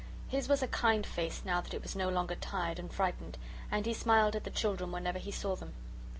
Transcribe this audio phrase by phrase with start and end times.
[0.27, 3.37] His was a kind face now that it was no longer tired and frightened,
[3.69, 5.75] and he smiled at the children whenever he saw them.